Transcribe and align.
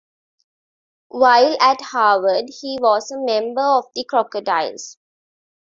While 1.09 1.57
at 1.61 1.79
Harvard 1.81 2.45
he 2.59 2.79
was 2.81 3.11
a 3.11 3.19
member 3.19 3.61
of 3.61 3.85
the 3.93 4.03
Krokodiloes. 4.11 4.97